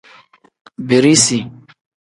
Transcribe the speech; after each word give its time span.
Birisi. 0.87 1.39